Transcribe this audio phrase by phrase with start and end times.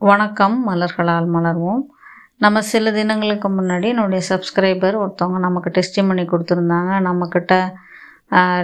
[0.00, 1.82] வணக்கம் மலர்களால் மலர்வோம்.
[2.38, 6.90] நம்ம சில தினங்களுக்கு முன்னாடி என்னுடைய சப்ஸ்கிரைபர் ஒருத்தவங்க நமக்கு டெஸ்டிமனி கொடுத்துருந்தாங்க.
[7.06, 7.54] நம்மக்கிட்ட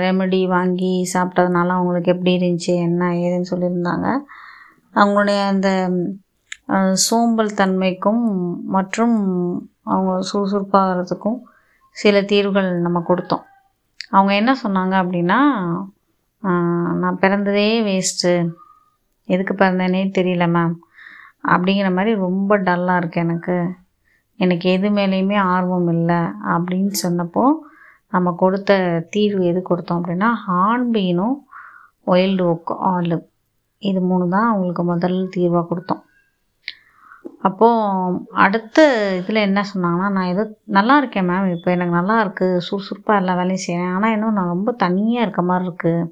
[0.03, 4.07] ரெமெடி வாங்கி சாப்பிட்டதுனால அவங்களுக்கு எப்படி இருந்துச்சு என்ன ஏதுன்னு சொல்லியிருந்தாங்க.
[4.95, 5.71] அவங்களுடைய அந்த
[7.07, 8.23] சோம்பல் தன்மைக்கும்
[8.77, 9.17] மற்றும்
[9.83, 11.41] அவங்க சுறுசுறுப்பாகிறதுக்கும்
[11.91, 13.45] சில தீர்வுகள் நம்ம கொடுத்தோம்.
[14.11, 15.41] அவங்க என்ன சொன்னாங்க அப்படின்னா
[17.03, 18.33] நான் பிறந்ததே வேஸ்ட்டு
[19.27, 20.79] எதுக்கு பிறந்தேனே தெரியல மேம்
[21.45, 23.57] அப்படிங்கிற மாதிரி ரொம்ப டல்லாக இருக்கு எனக்கு.
[24.39, 26.21] எனக்கு எது மேலேயுமே ஆர்வம் இல்லை
[26.55, 27.45] அப்படின்னு சொன்னப்போ
[28.13, 28.73] நம்ம கொடுத்த
[29.15, 31.37] தீர்வு எது கொடுத்தோம் அப்படின்னா ஹார்ன்பீனும்
[32.07, 33.23] ஒயில்டு ஒக் ஆலிவ்
[33.83, 36.03] இது மூணு தான் அவங்களுக்கு முதல் தீர்வாக கொடுத்தோம்.
[37.49, 38.79] அப்போது அடுத்த
[39.21, 40.43] இதில் என்ன சொன்னாங்கன்னா நான் ஏதோ
[40.77, 44.73] நல்லா இருக்கேன் மேம் இப்போ எனக்கு நல்லா இருக்குது சுறுசுறுப்பாக எல்லா வேலையும் செய்கிறேன் ஆனால் இன்னும் நான் ரொம்ப
[44.85, 46.11] தனியாக இருக்க மாதிரி இருக்குது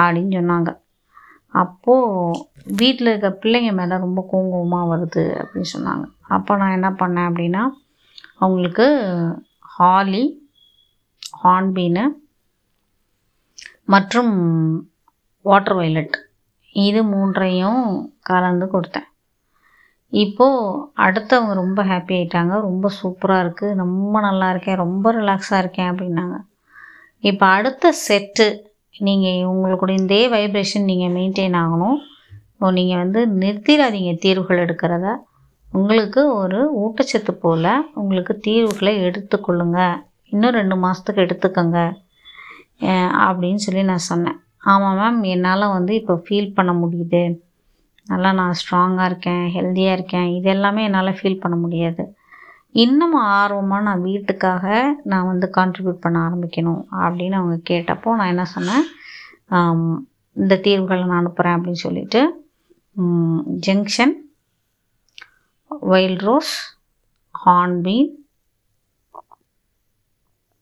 [0.00, 0.70] அப்படின்னு சொன்னாங்க.
[1.54, 2.40] அப்போது
[2.80, 6.04] வீட்டில் இருக்க பிள்ளைங்க மேலே ரொம்ப கோவமாக வருது அப்படின்னு சொன்னாங்க.
[6.36, 7.62] அப்போ நான் என்ன பண்ணேன் அப்படின்னா
[8.42, 8.86] அவங்களுக்கு
[9.76, 10.24] ஹாலி
[11.42, 12.04] ஹார்ன்பீனு
[13.94, 14.32] மற்றும்
[15.48, 16.16] வாட்டர் வயலட்
[16.86, 17.84] இது மூன்றையும்
[18.30, 19.08] கலந்து கொடுத்தேன்.
[20.22, 26.36] இப்போது அடுத்தவங்க ரொம்ப ஹாப்பி ஆகிட்டாங்க ரொம்ப சூப்பராக இருக்குது ரொம்ப நல்லா இருக்கேன் ரொம்ப ரிலாக்ஸாக இருக்கேன் அப்படின்னாங்க.
[27.30, 28.46] இப்போ அடுத்த செட்டு
[29.06, 31.98] நீங்கள் உங்களுடைய இதே வைப்ரேஷன் நீங்கள் மெயின்டைன் ஆகணும்.
[32.76, 35.06] நீங்கள் வந்து நிறுத்திடாதீங்க தீர்வுகள் எடுக்கிறத.
[35.78, 37.70] உங்களுக்கு ஒரு ஊட்டச்சத்து போல்
[38.00, 39.80] உங்களுக்கு தீர்வுகளை எடுத்துக்கொள்ளுங்க
[40.32, 41.80] இன்னும் ரெண்டு மாதத்துக்கு எடுத்துக்கோங்க.
[43.26, 44.38] அப்படின்னு சொல்லி நான் சொன்னேன்.
[44.72, 47.22] ஆமாம் மேம் என்னால் வந்து இப்போ ஃபீல் பண்ண முடியுது.
[48.10, 50.28] நல்லா நான் ஸ்ட்ராங்காக இருக்கேன் ஹெல்த்தியாக இருக்கேன்.
[50.36, 52.04] இது எல்லாமே என்னால் ஃபீல் பண்ண முடியாது.
[52.84, 54.66] இன்னும் ஆர்வமாக நான் வீட்டுக்காக
[55.10, 58.84] நான் வந்து கான்ட்ரிபியூட் பண்ண ஆரம்பிக்கணும் அப்படின்னு அவங்க கேட்டப்போ நான் என்ன சொன்னேன்?
[60.36, 62.20] இந்த தீர்வுகளை நான் அனுப்புகிறேன் அப்படின்னு சொல்லிட்டு
[63.66, 64.14] gentian
[65.92, 66.54] wild rose
[67.44, 68.10] hornbeam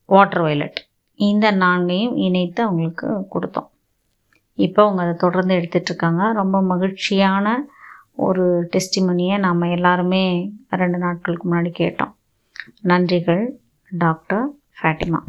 [0.04, 0.80] water violet
[1.14, 3.68] இந்த நான்கையும் இணைத்து அவங்களுக்கு கொடுத்தோம்.
[4.54, 7.56] இப்போ அவங்க அதை தொடர்ந்து எடுத்துட்ருக்காங்க ரொம்ப மகிழ்ச்சியான
[8.26, 10.24] ஒரு டெஸ்டிமனியை நாம் எல்லாருமே
[10.82, 12.12] ரெண்டு நாட்களுக்கு முன்னாடி கேட்டோம்.
[12.90, 13.44] நன்றிகள்
[13.92, 14.44] டாக்டர்
[14.78, 15.20] ஃபேட்டிமா